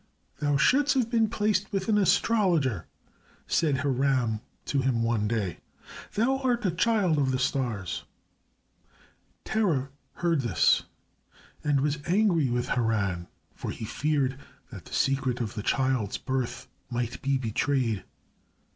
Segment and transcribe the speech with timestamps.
[0.39, 2.87] "Thou shouldst have been placed with an astrologer,"
[3.45, 5.59] said Haran to him one day.
[6.15, 8.05] "Thou art a child of the stars."
[9.45, 10.85] Terah heard this
[11.63, 14.39] and was angry with Haran, for he feared
[14.71, 18.03] that the secret of the child's birth might be betrayed.